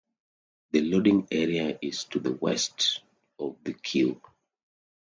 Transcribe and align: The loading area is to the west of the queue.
The 0.71 0.81
loading 0.81 1.27
area 1.29 1.77
is 1.79 2.05
to 2.05 2.19
the 2.19 2.31
west 2.33 3.03
of 3.37 3.57
the 3.63 3.73
queue. 3.75 4.19